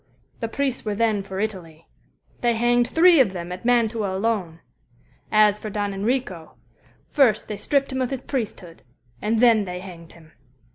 [0.39, 1.85] The priests were then for Italy.
[2.39, 4.59] They hanged three of them at Mantua alone.
[5.31, 6.55] As for Don Enrico,
[7.11, 8.81] first they stripped him of his priesthood,
[9.21, 10.31] and then they hanged him.